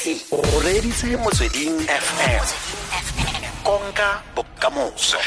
motlhatlhaledi 0.00 0.24
o 0.32 0.60
reditse 0.64 1.16
motsweding 1.16 1.76
fm 1.84 2.44
konka 3.64 4.22
bokamoso. 4.34 5.18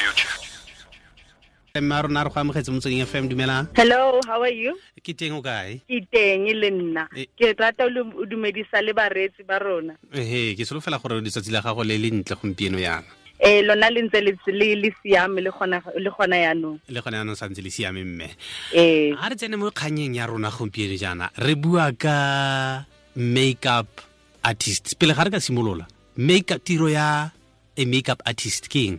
Mme 1.76 1.92
a 1.94 2.02
rona 2.02 2.24
re 2.24 2.30
go 2.30 2.40
amogetse 2.40 2.72
motsweding 2.72 3.06
fm 3.06 3.30
dumelang. 3.30 3.68
Hello 3.76 4.20
how 4.28 4.42
are 4.42 4.50
you? 4.50 4.78
Ke 5.04 5.14
teng 5.14 5.34
o 5.34 5.42
kae? 5.42 5.82
Ke 5.88 6.02
teng 6.10 6.50
le 6.50 6.70
nna. 6.72 7.08
Eh. 7.16 7.28
ke 7.38 7.54
rata 7.58 7.86
o 7.86 8.26
dumedisa 8.26 8.82
le 8.82 8.94
bareetsi 8.94 9.44
ba 9.46 9.60
rona. 9.60 9.94
Ehe 10.14 10.56
ke 10.56 10.66
solofela 10.66 10.98
gore 10.98 11.22
letsatsi 11.22 11.52
la 11.52 11.62
gago 11.62 11.84
le 11.84 11.98
le 11.98 12.10
ntle 12.10 12.36
gompieno 12.36 12.80
yana 12.80 13.06
eh 13.40 13.62
lona 13.62 13.90
le 13.90 14.02
ntse 14.08 14.22
le 14.22 14.76
le 14.76 14.94
siame 15.02 15.42
le 15.42 15.52
gona 15.52 15.82
le 15.98 16.10
gona 16.10 16.38
yanong 16.38 16.80
le 16.88 17.02
gona 17.02 17.18
yanong 17.18 17.36
santse 17.36 17.62
le 17.62 17.70
siame 17.70 18.04
mme. 18.04 18.30
Eh. 18.74 19.14
Ga 19.14 19.30
re 19.30 19.36
tsene 19.36 19.58
mo 19.58 19.70
kganyeng 19.70 20.16
ya 20.16 20.26
rona 20.26 20.50
gompieno 20.50 20.96
jaana 20.98 21.30
re 21.38 21.56
bua 21.56 21.92
ka 21.92 22.86
makeup 23.16 24.13
artist. 24.44 24.96
Pele 25.00 25.14
ga 25.14 25.24
re 25.24 25.32
ka 25.32 25.40
simolola 25.40 25.88
makeup 26.18 26.64
tiro 26.64 26.88
ya 26.88 27.32
a 27.78 27.86
makeup 27.86 28.22
artist 28.26 28.70
ke 28.70 28.80
eng? 28.88 28.98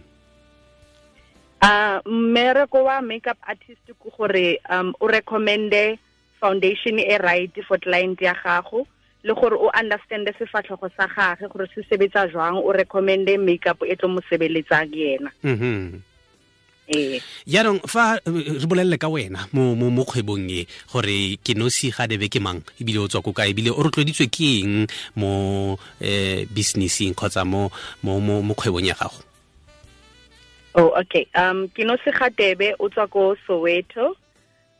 Ah 1.62 2.00
mmereko 2.04 2.84
wa 2.84 3.00
makeup 3.00 3.38
artist 3.46 3.84
ke 3.86 4.08
gore 4.16 4.58
um 4.68 4.94
o 5.00 5.06
recommende 5.06 5.98
foundation 6.40 6.98
e 6.98 7.16
right 7.22 7.54
for 7.68 7.78
client 7.78 8.20
ya 8.20 8.34
gago 8.34 8.86
le 9.22 9.32
gore 9.32 9.56
o 9.56 9.70
understande 9.72 10.34
sefatlhego 10.38 10.90
sa 10.96 11.06
gage 11.06 11.48
gore 11.48 11.68
se 11.74 11.86
sebetsa 11.88 12.28
jwang 12.28 12.58
o 12.58 12.72
recommende 12.72 13.38
makeup 13.38 13.80
e 13.86 13.96
tlo 13.96 14.08
mo 14.08 14.20
sebeletsang 14.28 14.92
yena. 14.92 15.30
Mm 15.42 15.54
eh 15.54 16.13
yaanong 17.48 17.80
fa 17.88 18.20
eh, 18.20 18.60
re 18.60 18.66
bolelele 18.68 19.00
ka 19.00 19.08
wena 19.08 19.48
mo 19.56 19.72
mo 19.72 19.88
mo 19.88 20.04
kgwebong 20.04 20.48
e 20.52 20.68
gore 20.92 21.40
ke 21.40 21.56
nosi 21.56 21.88
ga 21.88 22.04
debe 22.04 22.28
ke 22.28 22.40
mang 22.44 22.60
ebile 22.76 23.00
o 23.00 23.08
tswa 23.08 23.24
ko 23.24 23.32
kae 23.32 23.56
ebile 23.56 23.72
o 23.72 23.80
rotloeditswe 23.80 24.28
ke 24.28 24.48
eng 24.60 24.84
mo 25.16 25.74
eh 26.00 26.44
businesseng 26.44 27.16
kgotsa 27.16 27.48
mo 27.48 27.72
mo 28.04 28.20
mo 28.20 28.44
mo 28.44 28.52
kgwebong 28.52 28.84
ya 28.84 28.96
gago 28.96 29.24
Oh, 30.74 30.90
okay. 30.98 31.28
Um, 31.38 31.70
ga 31.70 32.28
tebe 32.34 32.74
o 32.80 32.88
tswa 32.90 33.06
ko 33.06 33.36
Soweto. 33.46 34.18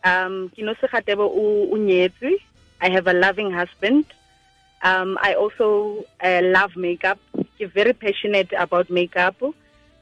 Um, 0.02 0.50
ke 0.50 0.66
nosi 0.66 0.90
ga 0.90 0.98
debe 0.98 1.22
o 1.22 1.70
o 1.70 1.76
nyetswe. 1.78 2.34
I 2.82 2.90
have 2.90 3.06
a 3.06 3.14
loving 3.14 3.52
husband. 3.54 4.04
Um, 4.82 5.16
I 5.22 5.34
also 5.34 6.04
uh, 6.18 6.42
love 6.42 6.74
makeup. 6.74 7.22
Ke 7.56 7.70
very 7.70 7.94
passionate 7.94 8.50
about 8.58 8.90
makeup. 8.90 9.38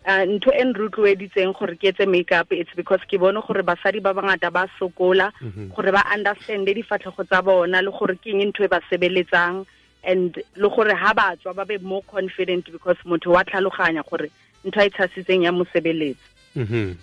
Uh, 0.03 0.27
ntho 0.27 0.50
e 0.50 0.64
nrotloeditseng 0.67 1.55
gore 1.55 1.77
ke 1.78 1.92
etse 1.95 2.06
makeup 2.11 2.50
it's 2.50 2.75
because 2.75 2.98
ke 3.06 3.20
bone 3.22 3.39
gore 3.47 3.62
basadi 3.62 4.03
ba 4.03 4.11
bangata 4.12 4.50
ba 4.50 4.67
sokola 4.78 5.31
gore 5.77 5.92
ba 5.95 6.03
understande 6.11 6.75
difatlhego 6.75 7.22
tsa 7.22 7.39
bona 7.42 7.78
le 7.81 7.91
gore 7.95 8.19
ke 8.19 8.34
eng 8.34 8.50
ntho 8.50 8.64
e 8.64 8.69
ba 8.69 8.80
sebeletsang 8.91 9.62
and 10.03 10.42
le 10.58 10.69
gore 10.69 10.91
ha 10.91 11.14
ba 11.14 11.36
tswa 11.39 11.55
ba 11.55 11.64
be 11.64 11.78
more 11.78 12.03
confident 12.11 12.67
because 12.73 12.98
motho 13.06 13.30
wa 13.30 13.45
tlhaloganya 13.47 14.03
gore 14.03 14.27
ntho 14.67 14.80
a 14.80 14.86
e 14.86 14.91
tshasitseng 14.91 15.47
ya 15.47 15.53
mosebeletsi 15.55 16.27
Mhm. 16.56 16.97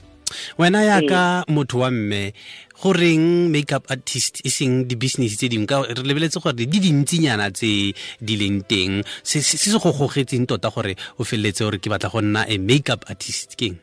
Wena 0.58 0.84
yaka 0.84 1.46
motho 1.48 1.80
wa 1.86 1.92
mme 1.92 2.34
goreng 2.80 3.52
makeup 3.52 3.92
artist 3.92 4.40
e 4.46 4.50
seng 4.50 4.88
di-business 4.88 5.36
tse 5.36 5.52
dingwe? 5.52 5.68
Ka 5.68 5.84
re 5.84 6.04
lebeletse 6.04 6.40
gore 6.40 6.56
di 6.56 6.80
dintsinyana 6.80 7.52
tse 7.52 7.92
di 8.20 8.34
leng 8.40 8.64
teng 8.64 9.04
se 9.24 9.42
se 9.44 9.78
go 9.78 9.92
gogetseng 9.92 10.48
tota 10.48 10.72
gore 10.72 10.96
o 11.20 11.24
feleletse 11.24 11.68
gore 11.68 11.80
ke 11.80 11.92
batla 11.92 12.10
go 12.10 12.22
nna 12.24 12.48
a 12.48 12.56
makeup 12.58 13.04
artist 13.12 13.60
ke 13.60 13.74
eng 13.74 13.78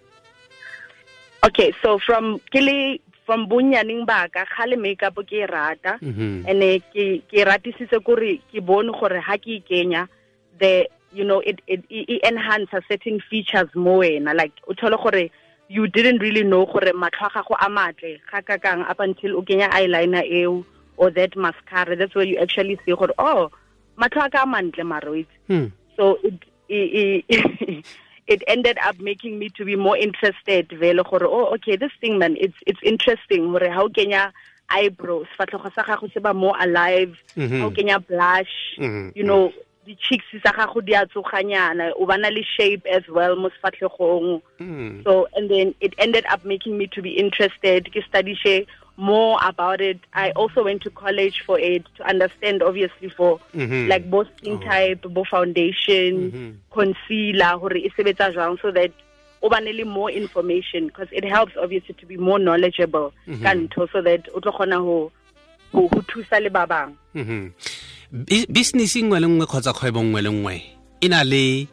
okay 1.44 1.70
so 1.82 2.00
from 2.00 2.40
ke 2.50 2.58
le 2.64 2.98
from 3.26 3.50
bonnyaneng 3.50 4.06
baka 4.06 4.46
ga 4.46 4.64
le 4.70 4.76
makeup 4.78 5.18
ke 5.26 5.42
e 5.42 5.46
rata. 5.46 5.98
Mhm. 6.00 6.46
and 6.46 6.62
ke 6.94 7.20
ke 7.26 7.42
ratisitse 7.44 7.98
gore 8.06 8.38
ke 8.50 8.62
bone 8.62 8.94
gore 8.94 9.20
ha 9.20 9.36
ke 9.36 9.58
e 9.58 9.60
kenya 9.60 10.08
the 10.58 10.88
you 11.12 11.24
know 11.24 11.40
it 11.40 11.60
it 11.66 11.82
it 11.90 12.22
enhance 12.22 12.70
certain 12.88 13.20
features 13.28 13.68
mo 13.74 13.98
wena. 14.00 14.32
Like 14.34 14.54
o 14.68 14.72
thole 14.72 14.96
gore 14.96 15.30
you 15.68 15.86
didn't 15.88 16.18
really 16.18 16.42
know 16.44 16.64
gore 16.66 16.92
matlho 16.94 17.26
a 17.26 17.30
gago 17.30 17.56
a 17.60 17.68
matle 17.68 18.18
ga 18.30 18.40
ka 18.42 18.56
kang 18.58 18.82
up 18.82 19.00
until 19.00 19.36
o 19.36 19.42
kenya 19.42 19.68
eyeliner 19.70 20.22
eo 20.24 20.64
or 20.96 21.10
that 21.10 21.34
mascara 21.36 21.96
that's 21.96 22.14
where 22.14 22.24
you 22.24 22.38
actually 22.38 22.78
see 22.84 22.92
gore 22.94 23.12
oh 23.18 23.50
matlho 23.98 24.24
a 24.26 24.30
ka 24.30 24.42
a 24.42 24.46
mantle 24.46 24.84
maro 24.84 25.12
itse 25.14 25.34
Hmm. 25.48 25.66
so 25.96 26.18
it 26.22 26.34
it, 26.68 27.24
it, 27.28 27.84
it 28.26 28.42
ended 28.48 28.78
up 28.84 28.98
making 29.00 29.38
me 29.38 29.48
to 29.50 29.64
be 29.64 29.76
more 29.76 29.96
interested 29.96 30.66
vele 30.78 31.02
gore 31.02 31.24
oh 31.26 31.54
okay 31.54 31.76
this 31.76 31.92
thing 32.00 32.18
man 32.18 32.36
it's 32.38 32.56
it's 32.66 32.80
interesting 32.82 33.50
gore 33.52 33.70
how 33.70 33.88
kenya 33.88 34.32
eyebrows 34.70 35.26
fatlhogo 35.38 35.70
sa 35.74 35.82
gago 35.82 36.10
se 36.12 36.18
ba 36.20 36.34
more 36.34 36.56
alive 36.60 37.14
how 37.62 37.70
kenya 37.70 37.98
blush 38.00 38.54
Mhm. 38.78 39.12
you 39.14 39.22
know 39.22 39.52
di 39.86 39.94
cheeks 39.96 40.26
sa 40.42 40.52
gago 40.52 40.80
di 40.84 40.94
a 40.94 41.06
tsoganyana 41.06 41.92
o 41.96 42.06
bana 42.06 42.30
le 42.30 42.42
shape 42.42 42.84
as 42.90 43.06
well 43.08 43.36
mo 43.36 43.48
sefatlhegong 43.54 44.42
Hmm. 44.58 45.02
so 45.04 45.28
and 45.36 45.48
then 45.50 45.74
it 45.80 45.94
ended 45.98 46.24
up 46.32 46.44
making 46.44 46.76
me 46.78 46.86
to 46.88 47.00
be 47.02 47.10
interested 47.16 47.86
ke 47.94 48.02
study 48.08 48.34
more 48.96 49.38
about 49.44 49.80
it 49.80 49.98
i 50.14 50.30
also 50.32 50.64
went 50.64 50.80
to 50.82 50.90
college 50.90 51.42
for 51.46 51.60
it 51.60 51.84
to 51.96 52.02
understand 52.08 52.62
obviously 52.62 53.08
for 53.10 53.38
Mhm. 53.54 53.88
like 53.88 54.08
both 54.10 54.26
skin 54.38 54.58
type 54.60 55.02
bo 55.12 55.22
foundation 55.24 56.32
Mhm. 56.32 56.54
concealer 56.72 57.58
gore 57.60 57.76
e 57.78 57.90
sebetsa 57.96 58.32
jwang 58.32 58.56
so 58.62 58.70
that 58.72 58.90
o 59.42 59.48
bane 59.48 59.70
le 59.76 59.84
more 59.84 60.10
information 60.10 60.86
because 60.88 61.08
it 61.12 61.24
helps 61.24 61.52
obviously 61.60 61.94
to 61.94 62.06
be 62.06 62.16
more 62.16 62.38
knowledgeable 62.40 63.12
ka 63.44 63.52
ntho 63.54 63.86
so 63.92 64.00
that 64.02 64.24
o 64.34 64.40
tlo 64.40 64.52
kgona 64.52 64.80
ho 64.80 65.12
ho 65.72 65.88
thusa 66.08 66.40
le 66.42 66.48
ba 66.50 66.66
bang 66.66 66.96
Mhm. 67.14 67.52
Bu- 67.52 67.75
business 68.48 68.96
nngwe 68.96 69.20
le 69.20 69.26
nngwe 69.26 69.46
kgotsa 69.46 69.72
kgwebo 69.72 70.02
nngwe 70.02 70.22
le 70.22 70.30
nngwe 70.30 70.54
e 71.00 71.08
na 71.08 71.24
le 71.24 71.66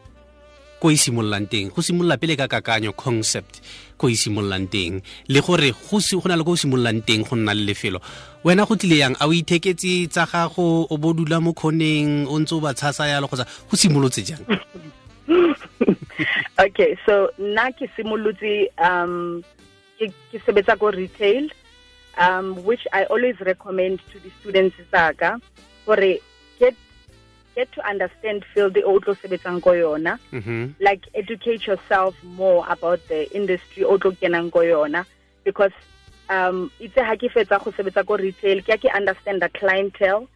ko 0.84 0.92
e 0.92 1.00
simololang 1.00 1.48
teng. 1.48 1.72
Go 1.72 1.80
simolola 1.80 2.20
pele 2.20 2.36
ka 2.36 2.52
kakanyo 2.52 2.92
concept 2.92 3.64
ko 3.96 4.12
e 4.12 4.20
simololang 4.20 4.68
teng. 4.68 5.00
Le 5.32 5.40
gore 5.40 5.72
go 5.72 6.28
na 6.28 6.36
le 6.36 6.44
ko 6.44 6.52
o 6.52 6.60
simololang 6.60 7.00
teng 7.08 7.24
go 7.24 7.40
nna 7.40 7.56
le 7.56 7.72
lefelo. 7.72 8.04
Wena 8.44 8.68
go 8.68 8.76
tlile 8.76 9.00
yang? 9.00 9.16
A 9.24 9.28
o 9.28 9.32
itheketse 9.32 10.12
tsa 10.12 10.28
gago 10.28 10.84
o 10.92 10.98
bo 10.98 11.14
dula 11.14 11.40
mo 11.40 11.54
kgoneng 11.56 12.28
o 12.28 12.36
ntse 12.36 12.52
o 12.52 12.60
ba 12.60 12.76
tshasa 12.76 13.08
yalo 13.08 13.32
kgotsa 13.32 13.48
go 13.48 13.76
simolotse 13.80 14.22
jang? 14.28 14.44
Okay 16.60 16.94
so 17.06 17.32
nna 17.40 17.72
ke 17.74 17.90
simolotse 17.96 18.70
um 18.78 19.42
ke 19.98 20.38
sebetsa 20.46 20.78
ko 20.78 20.94
retail 20.94 21.50
um 22.22 22.54
which 22.62 22.86
i 22.94 23.04
always 23.10 23.34
recommend 23.42 23.98
to 24.14 24.22
the 24.22 24.30
students 24.38 24.78
tsaka 24.92 25.42
gore 25.86 26.20
get 26.60 26.76
get 27.56 27.72
to 27.72 27.82
understand 27.88 28.44
field 28.54 28.78
o 28.86 29.00
tlo 29.00 29.16
sebetsang 29.22 29.62
ko 29.62 29.72
yona 29.78 30.18
Mhm. 30.32 30.76
like 30.80 31.04
educate 31.14 31.68
yourself 31.68 32.16
more 32.24 32.66
about 32.70 33.00
the 33.08 33.30
industry 33.36 33.84
o 33.84 33.98
tlo 33.98 34.12
kenang 34.22 34.52
ko 34.52 34.60
yona 34.66 35.06
because 35.44 35.74
um 36.30 36.72
itse 36.80 36.98
ha 37.04 37.16
ke 37.16 37.30
fetsa 37.30 37.60
go 37.64 37.72
sebetsa 37.72 38.06
ko 38.08 38.18
retail 38.18 38.62
ke 38.64 38.70
a 38.74 38.78
ke 38.78 38.90
understand 38.96 39.42
the 39.42 39.50
clientele 39.60 40.28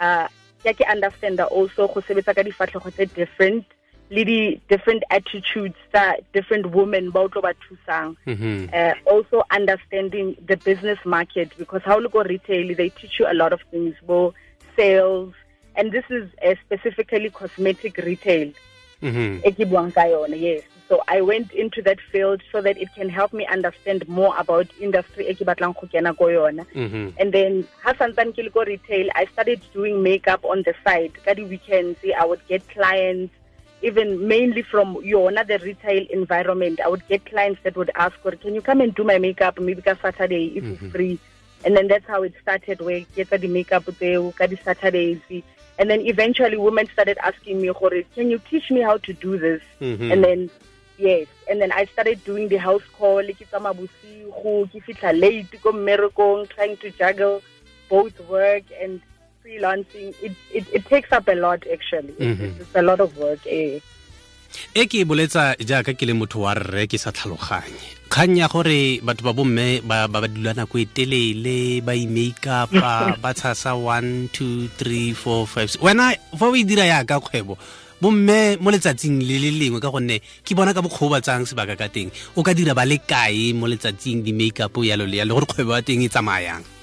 uh 0.00 0.28
ke 0.62 0.70
a 0.70 0.74
ke 0.74 0.84
understand 0.88 1.40
also 1.40 1.88
go 1.88 2.00
sebetsa 2.00 2.34
ka 2.34 2.42
difatlhego 2.42 2.90
tse 2.94 3.06
different 3.14 3.64
le 4.08 4.22
di 4.24 4.60
different 4.70 5.02
attitudes 5.10 5.74
tsa 5.92 6.14
different 6.32 6.66
women 6.70 7.10
ba 7.10 7.20
o 7.26 7.28
tlo 7.28 7.42
ba 7.42 7.52
thusang 7.66 8.14
Mhm. 8.24 8.70
uh, 8.72 8.94
also 9.12 9.42
understanding 9.50 10.36
the 10.46 10.56
business 10.68 10.98
market 11.04 11.50
because 11.58 11.82
how 11.84 11.98
look 11.98 12.14
retail 12.14 12.74
they 12.80 12.88
teach 13.00 13.18
you 13.18 13.26
a 13.26 13.34
lot 13.34 13.52
of 13.52 13.60
things 13.70 13.94
bo 14.06 14.32
sales 14.76 15.34
and 15.76 15.92
this 15.92 16.04
is 16.10 16.28
uh, 16.44 16.54
specifically 16.64 17.30
cosmetic 17.30 17.96
retail. 17.98 18.52
Yone 19.02 20.32
yes. 20.38 20.62
So 20.88 21.02
i 21.08 21.20
went 21.20 21.50
into 21.52 21.82
that 21.82 21.98
field 22.12 22.42
so 22.52 22.60
that 22.62 22.78
it 22.78 22.88
can 22.94 23.08
help 23.08 23.32
me 23.32 23.44
understand 23.46 24.08
more 24.08 24.34
about 24.38 24.66
industry 24.80 25.24
ke 25.34 25.44
batlang 25.48 25.74
go 25.80 25.88
kena 25.88 26.16
ko 26.16 26.26
yona. 26.26 26.64
Mhm. 26.74 27.12
and 27.18 27.32
then 27.32 27.66
ha 27.82 27.92
santsane 27.92 28.32
ke 28.36 28.44
le 28.46 28.64
retail 28.64 29.10
i 29.14 29.24
started 29.32 29.60
doing 29.74 30.02
makeup 30.02 30.44
on 30.44 30.62
the 30.62 30.74
side. 30.84 31.12
Ka 31.24 31.34
di 31.34 31.44
weekends 31.44 31.98
i 32.16 32.24
would 32.24 32.46
get 32.48 32.68
clients 32.68 33.34
even 33.82 34.26
mainly 34.28 34.62
from 34.62 34.94
yona 35.12 35.46
the 35.46 35.58
retail 35.58 36.06
environment. 36.10 36.80
I 36.80 36.88
would 36.88 37.06
get 37.08 37.26
clients 37.26 37.60
that 37.64 37.76
would 37.76 37.90
ask 37.94 38.16
or 38.24 38.32
can 38.32 38.54
you 38.54 38.62
come 38.62 38.80
and 38.80 38.94
do 38.94 39.04
my 39.04 39.18
makeup? 39.18 39.58
Maybe 39.58 39.82
ka 39.82 39.96
saturday 40.00 40.44
if 40.56 40.64
it's 40.64 40.92
free 40.92 41.18
and 41.64 41.76
then 41.76 41.88
that's 41.88 42.06
how 42.06 42.22
it 42.22 42.32
started 42.42 42.80
where 42.80 43.00
ke 43.00 43.24
etsa 43.24 43.40
di 43.40 43.48
makeup 43.48 43.84
ka 44.38 44.46
di 44.46 44.56
saturdays 44.64 45.18
and 45.78 45.90
then 45.90 46.00
eventually 46.00 46.56
women 46.56 46.86
started 46.92 47.18
asking 47.22 47.60
me 47.60 47.68
can 48.14 48.30
you 48.30 48.38
teach 48.50 48.70
me 48.70 48.80
how 48.80 48.96
to 48.98 49.12
do 49.12 49.38
this 49.38 49.62
Mhm. 49.80 50.12
and 50.12 50.24
then 50.24 50.50
yes 50.98 51.26
and 51.50 51.60
then 51.60 51.72
i 51.72 51.84
started 51.86 52.22
doing 52.24 52.48
the 52.48 52.56
house 52.56 52.86
call 52.98 53.22
ke 53.40 53.44
tsamaya 53.50 53.74
bosigo 53.80 54.54
ke 54.72 54.80
fitlha 54.86 55.12
late 55.18 55.50
trying 56.54 56.76
to 56.76 56.90
juggle 57.02 57.42
both 57.88 58.18
work 58.28 58.64
and 58.82 59.00
freelancing 59.44 60.14
it, 60.22 60.32
it, 60.52 60.64
it 60.72 60.84
takes 60.86 61.12
up 61.12 61.28
a 61.28 61.34
lot 61.34 61.62
actually 61.72 62.14
It's- 62.18 62.38
Mhm. 62.38 62.40
it's, 62.50 62.60
it's 62.60 62.74
a 62.74 62.82
lot 62.82 63.00
of 63.00 63.16
work 63.16 63.46
eh. 63.46 63.78
E 64.74 64.86
ke 64.90 65.02
e 65.02 65.06
boletsa 65.08 65.56
jaaka 65.58 65.94
ke 65.98 66.04
le 66.08 66.14
motho 66.16 66.44
wa 66.44 66.54
rre 66.54 66.86
ke 66.90 66.98
sa 66.98 67.10
tlhaloganye. 67.14 68.06
Kgang 68.12 68.38
ya 68.38 68.46
gore 68.46 69.02
batho 69.02 69.26
ba 69.26 69.32
bomme 69.32 69.82
ba 69.82 70.06
ba 70.06 70.28
dula 70.28 70.54
nako 70.54 70.78
e 70.78 70.86
telele 70.86 71.82
ba 71.82 71.96
i-makeupa 71.96 72.94
ba 73.22 73.30
tshasa 73.34 73.74
one 73.74 74.28
two 74.30 74.68
three 74.78 75.10
four 75.10 75.46
five 75.46 75.72
wena 75.82 76.14
fa 76.38 76.46
o 76.46 76.54
e 76.54 76.62
dira 76.62 76.86
yaka 76.86 77.18
kgwebo 77.18 77.58
bomme 77.98 78.60
mo 78.62 78.70
letsatsing 78.70 79.24
le 79.24 79.42
le 79.42 79.50
lengwe 79.56 79.80
ka 79.80 79.90
gonne 79.90 80.22
ke 80.44 80.52
bona 80.54 80.76
ka 80.76 80.84
bokgwebo 80.84 81.16
ba 81.16 81.24
tsang 81.24 81.48
sebaka 81.48 81.74
ka 81.74 81.88
teng. 81.90 82.12
O 82.36 82.46
ka 82.46 82.54
dira 82.54 82.76
ba 82.76 82.86
le 82.86 83.02
kae 83.02 83.56
mo 83.56 83.66
letsatsing 83.66 84.22
di-makeup 84.22 84.76
yalo 84.84 85.08
le 85.08 85.18
yalo 85.18 85.34
gore 85.40 85.48
kgwebo 85.50 85.74
ya 85.74 85.82
teng 85.82 86.04
e 86.04 86.12
tsamayang 86.12 86.75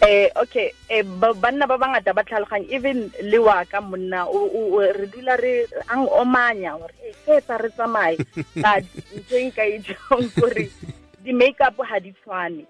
eh 0.00 0.30
okay. 0.38 0.70
Eh 0.86 1.02
ba- 1.02 1.34
banna 1.34 1.66
ba 1.66 1.78
bangata 1.78 2.14
ba 2.14 2.22
tlhaloganya 2.22 2.70
even 2.70 3.10
le 3.22 3.38
wa 3.38 3.64
ka 3.66 3.80
monna 3.80 4.26
re 4.94 5.06
dula 5.10 5.34
re 5.36 5.66
ang 5.90 6.06
omanya 6.06 6.78
gore 6.78 6.94
eh 7.02 7.14
se 7.26 7.40
tsa 7.42 7.58
re 7.58 7.70
tsamaye. 7.74 8.16
But 8.62 8.86
ntho 9.14 9.34
e 9.34 9.44
nka 9.50 9.64
e 9.66 9.76
jong 9.82 10.30
gore 10.38 10.70
di-makeup 11.24 11.76
ha 11.82 11.98
di 11.98 12.14
tshwane 12.14 12.62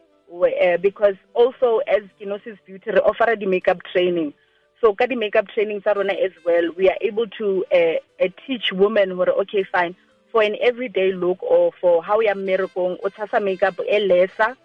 eh, 0.61 0.77
because 0.81 1.17
also 1.35 1.85
as 1.85 2.03
kenosis 2.17 2.57
beauty 2.65 2.91
re 2.97 3.01
offera 3.05 3.37
di-makeup 3.37 3.85
training. 3.93 4.33
So 4.81 4.95
ka 4.97 5.05
di-makeup 5.05 5.53
training 5.53 5.85
tsa 5.85 5.93
rona 5.93 6.17
as 6.17 6.33
well 6.49 6.73
we 6.81 6.89
are 6.89 6.99
able 7.05 7.29
to 7.37 7.65
uh, 7.69 8.01
uh, 8.25 8.33
teach 8.49 8.73
women 8.73 9.17
gore 9.17 9.37
okay 9.45 9.69
fine. 9.69 9.93
For 10.33 10.45
an 10.45 10.57
everyday 10.61 11.13
look 11.13 11.41
or 11.45 11.73
for 11.81 12.05
how 12.05 12.21
ya 12.21 12.33
mmerekong 12.33 13.01
o 13.05 13.07
tshasa 13.13 13.41
makeup 13.41 13.81
e 13.85 14.01
lesser 14.01 14.57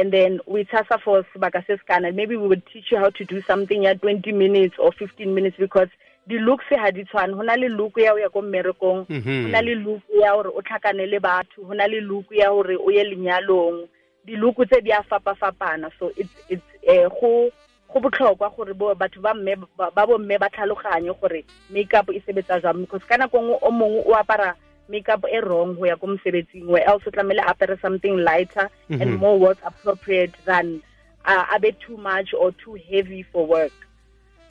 and 0.00 0.12
then 0.12 0.40
we 0.46 0.64
tasa 0.64 0.98
for 1.04 1.24
sekana. 1.34 2.14
Maybe 2.14 2.36
we 2.36 2.48
would 2.48 2.62
teach 2.72 2.90
you 2.90 2.98
how 2.98 3.10
to 3.10 3.24
do 3.24 3.42
something 3.42 3.82
ya 3.82 3.94
20 3.94 4.32
minutes 4.32 4.74
or 4.78 4.92
15 4.92 5.34
minutes 5.34 5.56
because 5.58 5.88
di 6.26 6.38
looks 6.38 6.64
ha 6.70 6.90
di 6.90 7.04
tshwane. 7.04 7.34
Ho 7.34 7.42
na 7.42 7.54
le 7.54 7.68
look 7.68 7.92
ya 7.96 8.12
o 8.12 8.16
ya 8.16 8.28
ko 8.28 8.42
mmerekong. 8.42 9.06
Mhm. 9.08 9.50
na 9.50 9.60
le 9.60 9.74
look 9.74 10.02
ya 10.08 10.32
hore 10.32 10.48
o 10.48 10.62
tlhakane 10.62 11.06
le 11.10 11.20
batho. 11.20 11.66
Ho 11.66 11.72
na 11.74 11.84
le 11.84 12.00
look 12.00 12.26
ya 12.30 12.48
hore 12.48 12.76
o 12.76 12.90
ye 12.90 13.04
lenyalong. 13.04 13.88
Di 14.24 14.36
look 14.36 14.56
tse 14.56 14.80
di 14.80 14.90
a 14.90 15.02
fapa 15.02 15.34
fapana 15.34 15.90
so 15.98 16.12
it's 16.16 16.32
it's 16.48 16.62
eh 16.86 17.08
go 17.20 17.50
go 17.92 18.00
botlhokwa 18.00 18.56
gore 18.56 18.74
bo 18.74 18.94
batho 18.94 19.20
ba 19.20 19.34
mme 19.34 19.56
ba 19.78 20.06
bomme 20.06 20.38
ba 20.38 20.48
tlhaloganye 20.48 21.12
gore 21.20 21.44
makeup 21.70 22.08
e 22.08 22.22
sebetsa 22.26 22.62
jang 22.62 22.80
because 22.80 23.04
kana 23.08 23.24
nako 23.26 23.38
nngwe 23.38 23.58
o 23.62 23.70
mongwe 23.70 24.02
o 24.06 24.14
apara 24.14 24.54
makeup 24.90 25.24
e 25.30 25.40
wrong 25.40 25.76
ho 25.78 25.84
ya 25.86 25.96
ko 25.96 26.06
mosebetsing 26.12 26.66
where 26.66 26.84
else 26.90 27.02
o 27.06 27.10
tlamehile 27.14 27.42
a 27.46 27.52
apare 27.54 27.76
something 27.80 28.16
lighter 28.28 28.66
and 28.90 29.08
Mhm. 29.10 29.18
more 29.18 29.38
work 29.38 29.58
appropriate 29.70 30.34
than 30.44 30.82
uh, 31.24 31.44
a 31.54 31.58
bit 31.60 31.76
too 31.86 31.96
much 31.96 32.34
or 32.34 32.50
too 32.64 32.74
heavy 32.90 33.22
for 33.32 33.46
work. 33.46 33.72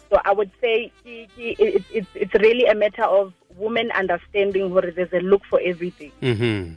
So 0.10 0.18
i 0.26 0.32
would 0.32 0.52
say 0.62 0.76
ke- 1.06 1.28
ke- 1.36 1.58
it, 1.60 1.84
it's 1.94 2.12
it's 2.16 2.36
really 2.46 2.66
a 2.66 2.76
matter 2.76 3.04
of 3.20 3.34
women 3.58 3.92
understanding 3.92 4.72
where 4.74 4.90
there's 4.92 5.14
a 5.14 5.20
look 5.32 5.44
for 5.50 5.60
everything. 5.62 6.12
Mhm 6.22 6.76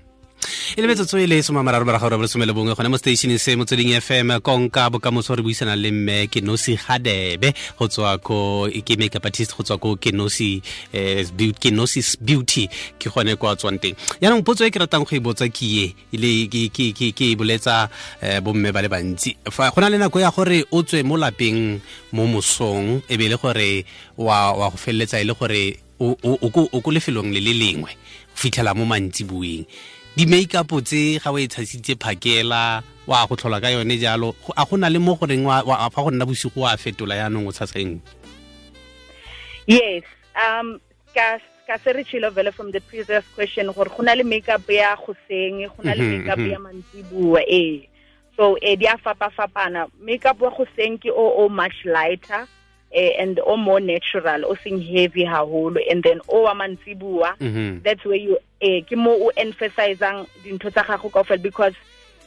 e 0.75 0.81
le 0.81 0.87
metsotso 0.89 1.19
e 1.19 1.27
le 1.27 1.43
somamararo 1.43 1.85
morago 1.85 2.09
re 2.09 2.17
bolesome 2.17 2.47
le 2.47 2.53
bongwe 2.53 2.75
gone 2.75 2.89
mo 2.89 2.97
stationeng 2.97 3.39
se 3.39 3.53
mo 3.57 3.63
motsweding 3.65 3.93
fm 4.01 4.41
konka 4.41 4.89
bokamoso 4.91 5.35
re 5.37 5.43
buisana 5.43 5.77
le 5.77 5.91
mme 5.93 6.29
ke 6.33 6.41
nosi 6.41 6.79
gadebe 6.81 7.53
go 7.79 7.89
tswa 7.89 8.17
ko 8.19 8.69
ke 8.85 8.97
makeup 8.97 9.25
artist 9.27 9.53
go 9.57 9.63
tswa 9.63 9.77
ko 9.79 9.97
ke 9.97 10.13
nosi 10.17 10.63
eh, 10.95 11.27
ke 11.61 11.71
nosis 11.71 12.17
beauty 12.21 12.69
ke 12.99 13.11
gone 13.13 13.37
kwa 13.37 13.53
tswang 13.57 13.77
teng. 13.79 13.93
Yaanong 14.21 14.41
potso 14.43 14.65
e 14.65 14.71
ke 14.73 14.81
ratang 14.81 15.05
go 15.05 15.13
e 15.17 15.21
botsa 15.21 15.45
ke 15.53 15.67
ye 15.69 15.87
e 16.13 16.69
ke- 16.73 17.21
e 17.21 17.37
boletsa 17.37 17.91
eh, 18.23 18.41
bomme 18.41 18.73
ba 18.73 18.81
le 18.81 18.89
bantsi. 18.89 19.37
Go 19.45 19.81
na 19.81 19.89
le 19.93 19.99
nako 20.01 20.21
ya 20.25 20.31
gore 20.33 20.65
o 20.73 20.83
tswe 20.83 21.03
mo 21.05 21.17
lapeng 21.21 21.81
mo 22.17 22.25
mosong 22.27 23.03
e 23.13 23.17
be 23.21 23.29
e 23.29 23.29
le 23.29 23.37
gore 23.37 23.85
wa 24.17 24.57
go 24.73 24.77
feleletsa 24.81 25.21
e 25.21 25.25
le 25.29 25.35
gore 25.37 25.77
o 26.01 26.49
ko- 26.49 26.91
lefelong 26.91 27.29
le 27.29 27.41
le 27.45 27.53
lengwe 27.53 27.93
go 27.93 28.37
fitlhela 28.41 28.73
mo 28.75 28.89
mantsibueng 30.17 30.47
di-makeup 30.47 30.82
tse 30.85 31.19
ga 31.19 31.31
o 31.32 31.38
e 31.38 31.47
tshasitse 31.49 31.94
phakela 31.97 32.82
wa 33.06 33.26
go 33.26 33.37
tlhola 33.37 33.61
ka 33.61 33.69
yone 33.70 33.99
jalo 33.99 34.35
a 34.56 34.64
go 34.64 34.76
na 34.76 34.88
le 34.88 34.99
mo 34.99 35.14
goreng 35.17 35.47
fa 35.91 36.03
go 36.03 36.11
nna 36.11 36.26
bosigo 36.26 36.61
wa 36.61 36.76
fetola 36.76 37.14
yaanong 37.17 37.47
o 37.49 37.53
tshasa 37.53 37.79
eng 37.81 38.00
Yes. 39.67 40.03
Um 40.35 40.81
ka 41.14 41.38
ka 41.67 41.79
se 41.79 41.93
re 41.93 42.05
tshilo 42.05 42.31
vele 42.32 42.50
from 42.53 42.73
the 42.73 42.81
previous 42.81 43.25
question 43.35 43.70
gore 43.73 43.88
go 43.88 44.03
na 44.03 44.14
le 44.14 44.25
makeup 44.25 44.69
ya 44.69 44.97
go 44.97 45.14
seng 45.29 45.67
go 45.69 45.82
na 45.85 45.94
le 45.94 46.03
Mhm, 46.03 46.19
makeup 46.26 46.38
mhm. 46.38 46.50
ya 46.50 46.59
mantsibuwa 46.59 47.41
eh 47.49 47.87
so 48.37 48.56
e 48.62 48.76
di 48.76 48.87
a 48.87 48.97
fapa 48.99 49.31
fapana 49.31 49.87
makeup 50.00 50.41
wa 50.41 50.50
go 50.50 50.67
seng 50.76 50.99
ke 50.99 51.11
o 51.11 51.44
o 51.44 51.49
much 51.49 51.85
lighter 51.85 52.47
eh, 52.93 53.12
and 53.23 53.41
o 53.47 53.56
more 53.56 53.81
natural 53.81 54.44
o 54.44 54.55
seng 54.62 54.81
heavy 54.81 55.25
haholo 55.25 55.81
and 55.91 56.03
then 56.05 56.21
o 56.29 56.43
wa 56.43 56.55
mantsibua 56.55 57.35
mm 57.41 57.49
-hmm. 57.55 57.83
that's 57.83 58.05
where 58.05 58.21
you 58.21 58.37
eh 58.61 58.83
ke 58.85 58.97
mo 58.97 59.11
o 59.12 59.33
emphasizang 59.37 60.27
dintho 60.44 60.71
tsa 60.71 60.83
gago 60.85 61.09
kaofela 61.09 61.43
because 61.43 61.75